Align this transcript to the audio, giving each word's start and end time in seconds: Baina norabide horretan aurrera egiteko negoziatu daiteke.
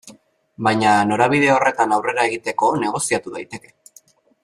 Baina 0.67 0.93
norabide 1.09 1.51
horretan 1.57 1.95
aurrera 1.99 2.25
egiteko 2.33 2.71
negoziatu 2.85 3.35
daiteke. 3.39 3.75